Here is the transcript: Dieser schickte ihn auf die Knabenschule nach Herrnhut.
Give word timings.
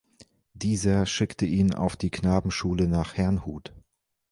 Dieser 0.55 1.05
schickte 1.05 1.45
ihn 1.45 1.75
auf 1.75 1.95
die 1.95 2.09
Knabenschule 2.09 2.87
nach 2.87 3.17
Herrnhut. 3.17 3.71